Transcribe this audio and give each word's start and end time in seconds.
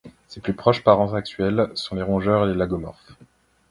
Ses 0.27 0.41
plus 0.41 0.55
proches 0.55 0.83
parents 0.83 1.13
actuels 1.13 1.69
sont 1.75 1.93
les 1.95 2.01
rongeurs 2.01 2.45
et 2.45 2.47
les 2.47 2.55
lagomorphes. 2.57 3.11